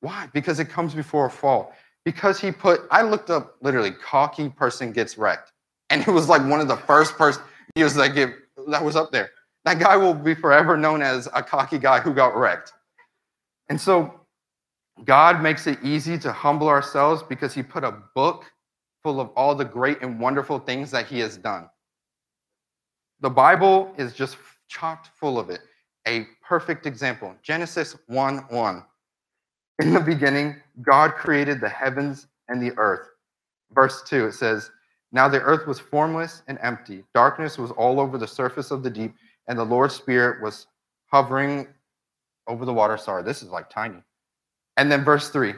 Why? 0.00 0.28
Because 0.34 0.60
it 0.60 0.68
comes 0.68 0.94
before 0.94 1.26
a 1.26 1.30
fall. 1.30 1.72
Because 2.04 2.38
he 2.38 2.50
put 2.52 2.82
I 2.90 3.02
looked 3.02 3.30
up 3.30 3.56
literally 3.62 3.92
cocky 3.92 4.50
person 4.50 4.92
gets 4.92 5.16
wrecked. 5.16 5.52
And 5.90 6.06
it 6.06 6.10
was 6.10 6.28
like 6.28 6.42
one 6.42 6.60
of 6.60 6.68
the 6.68 6.76
first 6.76 7.16
person 7.16 7.42
he 7.74 7.82
was 7.82 7.96
like 7.96 8.14
that 8.14 8.84
was 8.84 8.96
up 8.96 9.12
there. 9.12 9.30
That 9.64 9.78
guy 9.78 9.96
will 9.96 10.14
be 10.14 10.34
forever 10.34 10.76
known 10.76 11.00
as 11.00 11.28
a 11.34 11.42
cocky 11.42 11.78
guy 11.78 12.00
who 12.00 12.12
got 12.12 12.36
wrecked. 12.36 12.72
And 13.68 13.80
so 13.80 14.20
God 15.04 15.42
makes 15.42 15.66
it 15.66 15.78
easy 15.82 16.18
to 16.18 16.32
humble 16.32 16.68
ourselves 16.68 17.22
because 17.22 17.54
he 17.54 17.62
put 17.62 17.84
a 17.84 17.92
book 18.14 18.44
full 19.02 19.20
of 19.20 19.28
all 19.36 19.54
the 19.54 19.64
great 19.64 20.02
and 20.02 20.18
wonderful 20.18 20.58
things 20.58 20.90
that 20.90 21.06
he 21.06 21.20
has 21.20 21.36
done. 21.36 21.68
The 23.20 23.30
Bible 23.30 23.92
is 23.98 24.12
just 24.12 24.36
chocked 24.68 25.08
full 25.18 25.38
of 25.38 25.50
it. 25.50 25.60
A 26.06 26.26
perfect 26.42 26.86
example 26.86 27.34
Genesis 27.42 27.96
1 28.06 28.38
1. 28.48 28.84
In 29.80 29.94
the 29.94 30.00
beginning, 30.00 30.56
God 30.82 31.14
created 31.14 31.60
the 31.60 31.68
heavens 31.68 32.26
and 32.48 32.62
the 32.62 32.72
earth. 32.78 33.08
Verse 33.72 34.02
2, 34.04 34.26
it 34.26 34.32
says, 34.32 34.70
Now 35.12 35.28
the 35.28 35.40
earth 35.40 35.66
was 35.66 35.78
formless 35.78 36.42
and 36.48 36.58
empty. 36.62 37.04
Darkness 37.14 37.58
was 37.58 37.70
all 37.72 38.00
over 38.00 38.18
the 38.18 38.26
surface 38.26 38.70
of 38.70 38.82
the 38.82 38.90
deep, 38.90 39.14
and 39.48 39.58
the 39.58 39.64
Lord's 39.64 39.94
Spirit 39.94 40.42
was 40.42 40.66
hovering 41.06 41.68
over 42.48 42.64
the 42.64 42.72
water. 42.72 42.96
Sorry, 42.96 43.22
this 43.22 43.42
is 43.42 43.50
like 43.50 43.70
tiny. 43.70 44.02
And 44.76 44.90
then 44.90 45.04
verse 45.04 45.30
3 45.30 45.54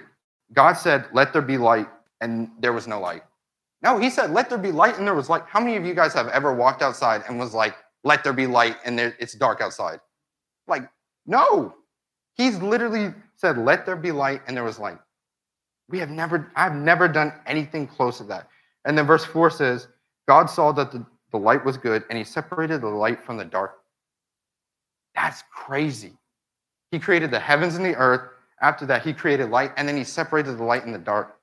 God 0.53 0.75
said, 0.75 1.07
Let 1.13 1.33
there 1.33 1.43
be 1.43 1.59
light, 1.59 1.89
and 2.21 2.51
there 2.61 2.73
was 2.73 2.87
no 2.87 3.01
light. 3.01 3.23
No, 3.83 3.99
he 3.99 4.11
said, 4.11 4.31
let 4.31 4.49
there 4.49 4.59
be 4.59 4.73
light, 4.73 4.99
and 4.99 5.07
there 5.07 5.15
was 5.15 5.29
light. 5.29 5.43
How 5.47 5.61
many 5.61 5.77
of 5.77 5.87
you 5.87 5.95
guys 5.95 6.13
have 6.13 6.29
ever 6.29 6.53
walked 6.53 6.83
outside 6.83 7.23
and 7.29 7.39
was 7.39 7.55
like, 7.55 7.75
let 8.05 8.23
there 8.23 8.33
be 8.33 8.47
light, 8.47 8.77
and 8.85 8.99
there, 8.99 9.17
it's 9.19 9.35
dark 9.35 9.61
outside? 9.61 10.01
Like, 10.67 10.89
no. 11.27 11.75
He's 12.35 12.59
literally 12.59 13.15
said, 13.37 13.59
let 13.59 13.87
there 13.87 13.97
be 13.97 14.13
light, 14.13 14.43
and 14.47 14.57
there 14.57 14.65
was 14.65 14.79
light. 14.79 14.99
We 15.89 15.99
have 15.99 16.11
never, 16.11 16.51
I've 16.55 16.75
never 16.75 17.09
done 17.09 17.33
anything 17.47 17.87
close 17.87 18.19
to 18.19 18.25
that. 18.25 18.49
And 18.85 18.97
then 18.97 19.07
verse 19.07 19.25
4 19.25 19.51
says, 19.51 19.89
God 20.29 20.47
saw 20.51 20.73
that 20.73 20.93
the, 20.93 21.05
the 21.33 21.39
light 21.39 21.65
was 21.65 21.77
good, 21.77 22.05
and 22.11 22.19
he 22.19 22.25
separated 22.25 22.83
the 22.83 22.89
light 22.89 23.25
from 23.25 23.39
the 23.39 23.45
dark. 23.45 23.79
That's 25.15 25.43
crazy. 25.53 26.13
He 26.91 26.99
created 26.99 27.31
the 27.31 27.41
heavens 27.41 27.77
and 27.77 27.85
the 27.85 27.97
earth. 27.97 28.29
After 28.63 28.85
that, 28.87 29.03
he 29.03 29.15
created 29.15 29.51
light, 29.51 29.73
and 29.77 29.89
then 29.89 29.97
he 29.97 30.05
separated 30.05 30.59
the 30.59 30.65
light 30.65 30.85
and 30.85 30.95
the 30.95 30.99
dark. 30.99 31.39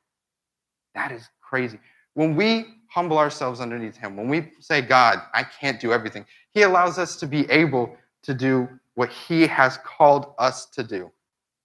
That 0.94 1.12
is 1.12 1.30
crazy. 1.42 1.80
When 2.18 2.36
we 2.36 2.66
humble 2.90 3.20
ourselves 3.20 3.62
underneath 3.62 3.96
Him, 3.96 4.18
when 4.18 4.28
we 4.28 4.52
say, 4.60 4.82
God, 4.82 5.22
I 5.36 5.44
can't 5.44 5.80
do 5.80 5.94
everything, 5.94 6.26
He 6.52 6.64
allows 6.64 6.98
us 6.98 7.16
to 7.18 7.28
be 7.28 7.48
able 7.52 7.96
to 8.24 8.34
do 8.34 8.68
what 8.96 9.12
He 9.12 9.46
has 9.46 9.78
called 9.78 10.34
us 10.40 10.66
to 10.72 10.82
do. 10.82 11.12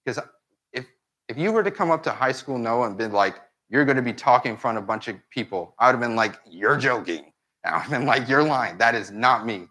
Because 0.05 0.23
if, 0.71 0.85
if 1.27 1.39
you 1.39 1.51
were 1.51 1.63
to 1.63 1.71
come 1.71 1.89
up 1.89 2.03
to 2.03 2.11
high 2.11 2.31
school 2.31 2.59
Noah 2.59 2.85
and 2.85 2.95
been 2.95 3.11
like, 3.11 3.41
you're 3.67 3.83
going 3.83 3.97
to 3.97 4.03
be 4.03 4.13
talking 4.13 4.51
in 4.51 4.57
front 4.59 4.77
of 4.77 4.83
a 4.83 4.85
bunch 4.85 5.07
of 5.07 5.15
people, 5.31 5.73
I 5.79 5.87
would 5.87 5.93
have 5.93 6.01
been 6.01 6.15
like, 6.15 6.35
you're 6.47 6.77
joking. 6.77 7.33
I 7.65 7.73
would 7.73 7.81
have 7.81 7.89
been 7.89 8.05
like, 8.05 8.29
you're 8.29 8.43
lying. 8.43 8.77
That 8.77 8.93
is 8.93 9.09
not 9.09 9.47
me. 9.47 9.65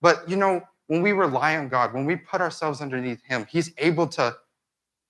But 0.00 0.30
you 0.30 0.36
know, 0.36 0.60
when 0.86 1.02
we 1.02 1.10
rely 1.10 1.56
on 1.56 1.68
God, 1.68 1.92
when 1.92 2.06
we 2.06 2.14
put 2.14 2.40
ourselves 2.40 2.80
underneath 2.80 3.20
Him, 3.24 3.48
He's 3.50 3.72
able 3.78 4.06
to 4.06 4.36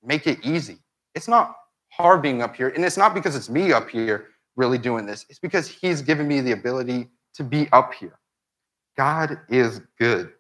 make 0.02 0.26
it 0.26 0.38
easy. 0.46 0.78
It's 1.14 1.28
not 1.28 1.56
hard 1.90 2.22
being 2.22 2.40
up 2.40 2.56
here, 2.56 2.70
and 2.70 2.82
it's 2.86 2.96
not 2.96 3.12
because 3.12 3.36
it's 3.36 3.50
me 3.50 3.74
up 3.74 3.90
here 3.90 4.28
really 4.60 4.78
doing 4.78 5.06
this? 5.06 5.26
It's 5.28 5.38
because 5.38 5.66
He's 5.66 6.02
given 6.02 6.28
me 6.28 6.40
the 6.40 6.52
ability 6.52 7.08
to 7.34 7.42
be 7.42 7.68
up 7.72 7.94
here. 7.94 8.18
God 8.96 9.40
is 9.48 9.80
good. 9.98 10.32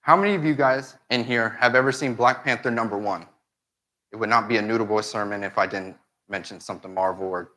How 0.00 0.16
many 0.16 0.34
of 0.34 0.44
you 0.44 0.54
guys 0.54 0.96
in 1.10 1.22
here 1.22 1.50
have 1.60 1.74
ever 1.74 1.92
seen 1.92 2.14
Black 2.14 2.42
Panther 2.42 2.70
number 2.70 2.98
one? 2.98 3.26
It 4.10 4.16
would 4.16 4.28
not 4.28 4.48
be 4.48 4.56
a 4.56 4.62
Noodle 4.62 4.86
Boy 4.86 5.02
sermon 5.02 5.44
if 5.44 5.58
I 5.58 5.66
didn't 5.66 5.96
mention 6.28 6.58
something 6.60 6.92
Marvel 6.92 7.26
or 7.26 7.52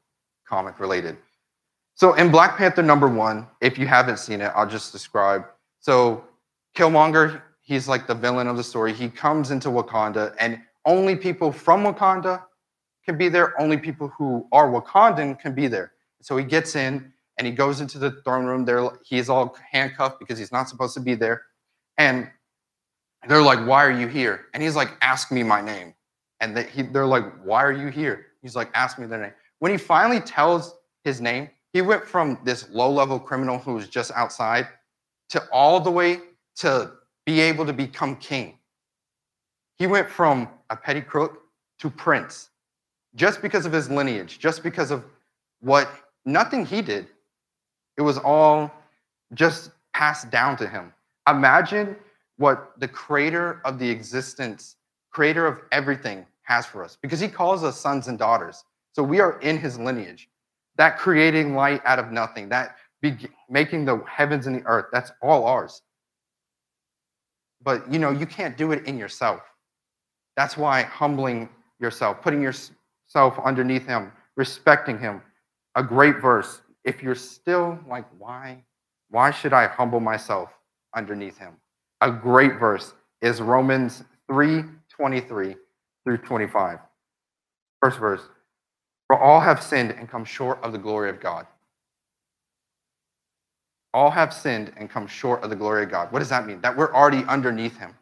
comic 0.48 0.80
related. 0.80 1.18
So 1.96 2.14
in 2.14 2.30
Black 2.30 2.58
Panther 2.58 2.84
number 2.84 3.08
one, 3.08 3.48
if 3.62 3.78
you 3.78 3.88
haven't 3.88 4.20
seen 4.20 4.42
it, 4.42 4.52
I'll 4.54 4.70
just 4.70 4.92
describe. 4.92 5.46
So 5.80 6.24
Killmonger, 6.76 7.42
he's 7.62 7.88
like 7.88 8.06
the 8.06 8.14
villain 8.14 8.48
of 8.48 8.58
the 8.58 8.64
story. 8.64 8.94
He 8.94 9.10
comes 9.10 9.50
into 9.50 9.70
Wakanda, 9.70 10.36
and 10.40 10.60
only 10.86 11.16
people 11.16 11.52
from 11.52 11.84
Wakanda 11.84 12.44
can 13.06 13.18
be 13.18 13.30
there. 13.30 13.60
Only 13.62 13.78
people 13.78 14.12
who 14.18 14.48
are 14.52 14.70
Wakandan 14.70 15.40
can 15.40 15.54
be 15.54 15.68
there. 15.68 15.94
So 16.22 16.38
he 16.38 16.44
gets 16.44 16.76
in 16.76 17.14
and 17.38 17.46
he 17.46 17.54
goes 17.54 17.82
into 17.82 18.00
the 18.00 18.12
throne 18.24 18.46
room. 18.46 18.66
There, 18.66 18.90
he's 19.04 19.30
all 19.30 19.56
handcuffed 19.72 20.20
because 20.20 20.40
he's 20.40 20.52
not 20.52 20.68
supposed 20.68 20.94
to 20.96 21.00
be 21.00 21.16
there. 21.16 21.44
And 21.98 22.30
they're 23.28 23.42
like, 23.42 23.66
"Why 23.66 23.86
are 23.86 23.92
you 23.92 24.08
here?" 24.08 24.46
And 24.54 24.62
he's 24.62 24.76
like, 24.76 24.90
"Ask 25.02 25.32
me 25.32 25.44
my 25.44 25.62
name." 25.62 25.94
And 26.42 26.56
they, 26.58 26.64
he, 26.64 26.82
they're 26.82 27.06
like, 27.06 27.26
"Why 27.44 27.64
are 27.64 27.72
you 27.72 27.88
here?" 27.88 28.28
He's 28.42 28.56
like, 28.56 28.70
"Ask 28.74 29.00
me 29.00 29.06
their 29.06 29.22
name." 29.22 29.34
When 29.60 29.72
he 29.72 29.78
finally 29.78 30.20
tells 30.20 30.76
his 31.04 31.22
name, 31.22 31.50
he 31.74 31.82
went 31.82 32.06
from 32.06 32.40
this 32.44 32.70
low-level 32.70 33.20
criminal 33.20 33.58
who 33.58 33.74
was 33.76 33.88
just 33.88 34.12
outside 34.12 34.68
to 35.30 35.44
all 35.52 35.80
the 35.80 35.92
way 35.92 36.20
to 36.58 36.92
be 37.26 37.40
able 37.40 37.66
to 37.66 37.74
become 37.74 38.16
king. 38.18 38.60
He 39.78 39.88
went 39.88 40.10
from 40.10 40.50
a 40.70 40.76
petty 40.76 41.02
crook 41.02 41.42
to 41.80 41.90
prince 41.90 42.50
just 43.16 43.42
because 43.42 43.66
of 43.66 43.72
his 43.72 43.90
lineage, 43.90 44.40
just 44.40 44.64
because 44.64 44.92
of 44.92 45.06
what 45.62 45.90
nothing 46.26 46.66
he 46.66 46.82
did. 46.82 47.08
It 47.98 48.02
was 48.02 48.18
all 48.18 48.72
just 49.34 49.72
passed 49.94 50.30
down 50.30 50.58
to 50.58 50.68
him. 50.68 50.94
Imagine 51.28 51.96
what 52.38 52.74
the 52.80 52.88
creator 52.88 53.62
of 53.64 53.80
the 53.80 53.90
existence, 53.90 54.76
creator 55.12 55.48
of 55.48 55.62
everything, 55.72 56.26
has 56.44 56.66
for 56.66 56.84
us 56.84 56.98
because 57.02 57.20
he 57.20 57.28
calls 57.28 57.64
us 57.64 57.80
sons 57.80 58.08
and 58.08 58.20
daughters. 58.20 58.64
So 58.94 59.04
we 59.04 59.20
are 59.20 59.40
in 59.40 59.58
his 59.58 59.80
lineage. 59.80 60.30
That 60.78 60.98
creating 60.98 61.56
light 61.56 61.82
out 61.86 62.00
of 62.00 62.12
nothing, 62.12 62.50
that 62.50 62.76
making 63.50 63.86
the 63.86 64.04
heavens 64.08 64.46
and 64.46 64.56
the 64.58 64.66
earth, 64.66 64.88
that's 64.92 65.12
all 65.22 65.46
ours. 65.46 65.82
But 67.64 67.92
you 67.92 67.98
know, 67.98 68.12
you 68.12 68.26
can't 68.26 68.58
do 68.58 68.72
it 68.74 68.86
in 68.86 68.98
yourself. 68.98 69.42
That's 70.36 70.58
why 70.58 70.84
humbling 70.84 71.50
yourself, 71.80 72.22
putting 72.22 72.42
your, 72.42 72.54
self 73.08 73.38
underneath 73.40 73.86
him, 73.86 74.12
respecting 74.36 75.00
him. 75.00 75.22
A 75.76 75.84
great 75.84 76.22
verse. 76.22 76.62
If 76.84 77.02
you're 77.02 77.16
still 77.16 77.80
like, 77.88 78.06
why? 78.18 78.64
Why 79.10 79.32
should 79.32 79.54
I 79.54 79.68
humble 79.68 80.00
myself 80.00 80.50
underneath 80.96 81.38
him? 81.38 81.54
A 82.02 82.12
great 82.12 82.60
verse 82.60 82.94
is 83.22 83.42
Romans 83.42 84.04
3 84.28 84.64
23 84.90 85.56
through 86.04 86.18
25. 86.18 86.80
First 87.82 88.00
verse. 88.00 88.22
For 89.08 89.20
all 89.20 89.40
have 89.40 89.62
sinned 89.62 89.92
and 89.92 90.10
come 90.10 90.26
short 90.26 90.62
of 90.64 90.72
the 90.72 90.78
glory 90.78 91.10
of 91.10 91.20
God. 91.20 91.46
All 93.94 94.10
have 94.12 94.34
sinned 94.34 94.74
and 94.78 94.90
come 94.90 95.08
short 95.08 95.44
of 95.44 95.50
the 95.50 95.56
glory 95.56 95.84
of 95.84 95.90
God. 95.90 96.12
What 96.12 96.20
does 96.20 96.30
that 96.30 96.46
mean? 96.46 96.62
That 96.62 96.76
we're 96.76 96.94
already 96.94 97.24
underneath 97.26 97.78
him. 97.78 97.94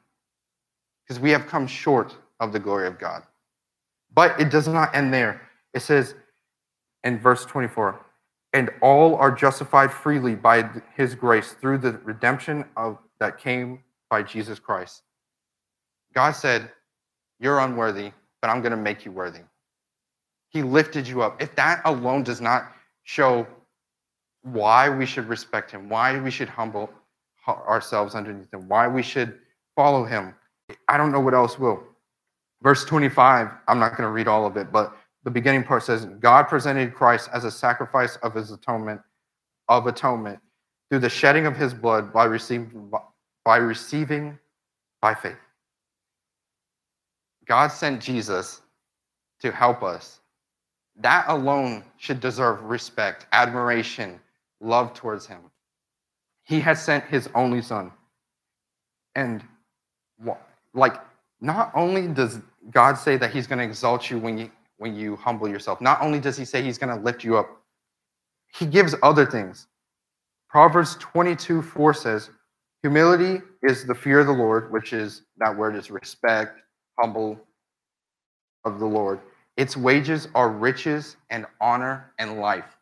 Because 1.05 1.19
we 1.19 1.31
have 1.31 1.47
come 1.47 1.67
short 1.67 2.15
of 2.39 2.53
the 2.53 2.59
glory 2.59 2.87
of 2.87 2.97
God. 2.97 3.23
But 4.13 4.39
it 4.39 4.49
does 4.49 4.67
not 4.67 4.95
end 4.95 5.13
there. 5.13 5.41
It 5.73 5.81
says 5.81 6.15
in 7.03 7.19
verse 7.19 7.45
24, 7.45 7.99
and 8.53 8.69
all 8.81 9.15
are 9.15 9.31
justified 9.31 9.91
freely 9.91 10.35
by 10.35 10.69
his 10.95 11.15
grace 11.15 11.53
through 11.53 11.79
the 11.79 11.93
redemption 12.03 12.65
of 12.77 12.99
that 13.19 13.39
came 13.39 13.83
by 14.09 14.21
Jesus 14.21 14.59
Christ. 14.59 15.01
God 16.13 16.31
said, 16.31 16.69
You're 17.39 17.59
unworthy, 17.59 18.11
but 18.41 18.49
I'm 18.49 18.61
going 18.61 18.71
to 18.71 18.77
make 18.77 19.05
you 19.05 19.11
worthy. 19.11 19.41
He 20.49 20.61
lifted 20.61 21.07
you 21.07 21.23
up. 21.23 21.41
If 21.41 21.55
that 21.55 21.81
alone 21.85 22.23
does 22.23 22.39
not 22.39 22.71
show 23.03 23.47
why 24.43 24.89
we 24.89 25.05
should 25.05 25.27
respect 25.27 25.71
him, 25.71 25.89
why 25.89 26.19
we 26.19 26.29
should 26.29 26.49
humble 26.49 26.91
ourselves 27.47 28.13
underneath 28.13 28.53
him, 28.53 28.67
why 28.67 28.87
we 28.87 29.01
should 29.01 29.39
follow 29.75 30.03
him, 30.03 30.35
I 30.87 30.97
don't 30.97 31.11
know 31.11 31.19
what 31.19 31.33
else 31.33 31.57
will. 31.57 31.83
Verse 32.63 32.85
25, 32.85 33.49
I'm 33.67 33.77
not 33.79 33.89
going 33.91 34.07
to 34.07 34.09
read 34.09 34.27
all 34.27 34.45
of 34.45 34.55
it, 34.55 34.71
but 34.71 34.95
the 35.25 35.31
beginning 35.31 35.65
part 35.65 35.83
says, 35.83 36.05
God 36.05 36.43
presented 36.43 36.93
Christ 36.95 37.29
as 37.33 37.43
a 37.43 37.51
sacrifice 37.51 38.15
of 38.17 38.33
his 38.33 38.51
atonement, 38.51 39.01
of 39.67 39.85
atonement, 39.85 40.39
through 40.89 40.99
the 40.99 41.09
shedding 41.09 41.45
of 41.45 41.57
his 41.57 41.73
blood 41.73 42.13
by 42.13 42.23
receiving 42.23 42.89
by 43.43 43.57
receiving 43.57 44.39
by 45.01 45.13
faith. 45.13 45.35
God 47.45 47.67
sent 47.67 48.01
Jesus 48.01 48.61
to 49.41 49.51
help 49.51 49.83
us. 49.83 50.21
That 50.95 51.25
alone 51.27 51.83
should 51.97 52.21
deserve 52.21 52.63
respect, 52.63 53.25
admiration, 53.33 54.19
love 54.61 54.93
towards 54.93 55.25
him. 55.25 55.39
He 56.43 56.61
has 56.61 56.81
sent 56.81 57.03
his 57.05 57.27
only 57.35 57.61
son. 57.61 57.91
And 59.15 59.43
like 60.73 60.95
not 61.41 61.71
only 61.75 62.07
does 62.07 62.39
God 62.71 62.97
say 62.97 63.17
that 63.17 63.31
he's 63.31 63.47
going 63.47 63.59
to 63.59 63.65
exalt 63.65 64.09
you 64.09 64.17
when 64.17 64.37
you 64.37 64.51
when 64.77 64.95
you 64.95 65.15
humble 65.15 65.47
yourself. 65.47 65.79
Not 65.81 66.01
only 66.01 66.19
does 66.19 66.35
he 66.35 66.45
say 66.45 66.61
he's 66.61 66.77
going 66.77 66.95
to 66.95 67.01
lift 67.01 67.23
you 67.23 67.37
up, 67.37 67.61
he 68.57 68.65
gives 68.65 68.95
other 69.01 69.25
things. 69.25 69.67
Proverbs 70.49 70.95
22 70.99 71.61
4 71.61 71.93
says, 71.93 72.29
Humility 72.81 73.41
is 73.61 73.85
the 73.85 73.95
fear 73.95 74.19
of 74.19 74.27
the 74.27 74.33
Lord, 74.33 74.71
which 74.71 74.93
is 74.93 75.23
that 75.37 75.55
word 75.55 75.75
is 75.75 75.89
respect, 75.89 76.59
humble 76.99 77.39
of 78.65 78.79
the 78.79 78.85
Lord. 78.85 79.19
Its 79.57 79.77
wages 79.77 80.27
are 80.35 80.49
riches 80.49 81.15
and 81.29 81.45
honor 81.61 82.11
and 82.19 82.39
life. 82.39 82.77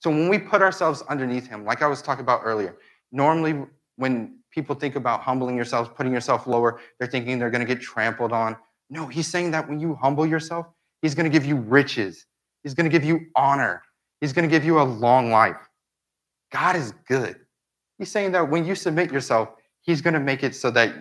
So 0.00 0.10
when 0.10 0.28
we 0.28 0.38
put 0.38 0.62
ourselves 0.62 1.02
underneath 1.08 1.48
him, 1.48 1.64
like 1.64 1.82
I 1.82 1.86
was 1.86 2.02
talking 2.02 2.22
about 2.22 2.42
earlier, 2.44 2.76
normally 3.10 3.66
when 3.96 4.38
people 4.54 4.74
think 4.74 4.96
about 4.96 5.20
humbling 5.20 5.56
yourselves, 5.56 5.90
putting 5.94 6.12
yourself 6.12 6.46
lower, 6.46 6.80
they're 6.98 7.08
thinking 7.08 7.38
they're 7.38 7.50
going 7.50 7.66
to 7.66 7.74
get 7.74 7.82
trampled 7.82 8.32
on. 8.32 8.56
No, 8.90 9.06
he's 9.06 9.26
saying 9.26 9.50
that 9.50 9.68
when 9.68 9.80
you 9.80 9.94
humble 9.94 10.26
yourself, 10.26 10.66
He's 11.04 11.14
going 11.14 11.30
to 11.30 11.30
give 11.30 11.44
you 11.44 11.56
riches. 11.56 12.24
He's 12.62 12.72
going 12.72 12.90
to 12.90 12.90
give 12.90 13.04
you 13.04 13.26
honor. 13.36 13.82
He's 14.22 14.32
going 14.32 14.48
to 14.48 14.50
give 14.50 14.64
you 14.64 14.80
a 14.80 14.84
long 14.84 15.30
life. 15.30 15.68
God 16.50 16.76
is 16.76 16.94
good. 17.06 17.36
He's 17.98 18.10
saying 18.10 18.32
that 18.32 18.48
when 18.48 18.64
you 18.64 18.74
submit 18.74 19.12
yourself, 19.12 19.50
He's 19.82 20.00
going 20.00 20.14
to 20.14 20.20
make 20.20 20.42
it 20.42 20.54
so 20.54 20.70
that 20.70 20.94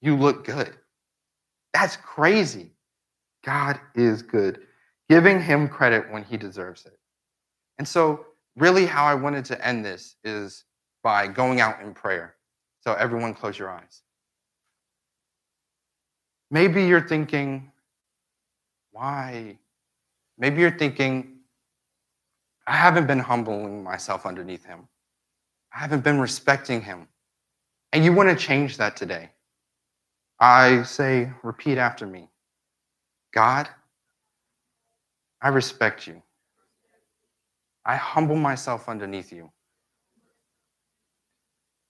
you 0.00 0.16
look 0.16 0.44
good. 0.44 0.76
That's 1.72 1.96
crazy. 1.96 2.72
God 3.44 3.78
is 3.94 4.22
good, 4.22 4.58
giving 5.08 5.40
Him 5.40 5.68
credit 5.68 6.10
when 6.10 6.24
He 6.24 6.36
deserves 6.36 6.84
it. 6.84 6.98
And 7.78 7.86
so, 7.86 8.26
really, 8.56 8.86
how 8.86 9.04
I 9.04 9.14
wanted 9.14 9.44
to 9.44 9.64
end 9.64 9.84
this 9.84 10.16
is 10.24 10.64
by 11.04 11.28
going 11.28 11.60
out 11.60 11.80
in 11.80 11.94
prayer. 11.94 12.34
So, 12.88 12.94
everyone, 12.94 13.34
close 13.34 13.58
your 13.58 13.68
eyes. 13.68 14.00
Maybe 16.50 16.86
you're 16.86 17.06
thinking, 17.06 17.70
why? 18.92 19.58
Maybe 20.38 20.62
you're 20.62 20.78
thinking, 20.78 21.40
I 22.66 22.76
haven't 22.76 23.06
been 23.06 23.18
humbling 23.18 23.84
myself 23.84 24.24
underneath 24.24 24.64
him. 24.64 24.88
I 25.70 25.80
haven't 25.80 26.02
been 26.02 26.18
respecting 26.18 26.80
him. 26.80 27.08
And 27.92 28.06
you 28.06 28.14
want 28.14 28.30
to 28.30 28.34
change 28.34 28.78
that 28.78 28.96
today. 28.96 29.32
I 30.40 30.82
say, 30.84 31.30
repeat 31.42 31.76
after 31.76 32.06
me 32.06 32.30
God, 33.34 33.68
I 35.42 35.48
respect 35.48 36.06
you. 36.06 36.22
I 37.84 37.96
humble 37.96 38.36
myself 38.36 38.88
underneath 38.88 39.30
you. 39.30 39.52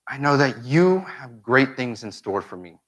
I 0.09 0.17
know 0.17 0.37
that 0.39 0.65
you 0.65 1.01
have 1.01 1.43
great 1.43 1.77
things 1.77 2.03
in 2.03 2.11
store 2.13 2.41
for 2.41 2.57
me. 2.57 2.79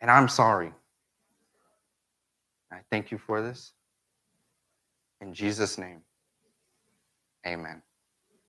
And 0.00 0.10
I'm 0.10 0.28
sorry. 0.28 0.72
I 2.70 2.78
thank 2.90 3.10
you 3.10 3.18
for 3.18 3.42
this. 3.42 3.72
In 5.20 5.34
Jesus' 5.34 5.78
name, 5.78 6.02
amen. 7.46 7.82